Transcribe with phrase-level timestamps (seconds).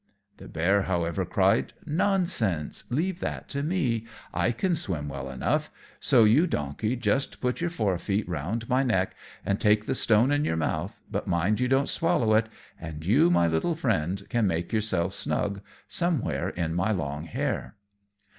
[0.37, 6.23] The Bear, however, cried, "Nonsense, leave that to me, I can swim well enough, so
[6.23, 9.13] you, Donkey, just put your fore feet round my neck,
[9.45, 13.29] and take the stone in your mouth, but mind you don't swallow it; and you,
[13.29, 17.75] my little Friend, can make yourself snug somewhere in my long hair."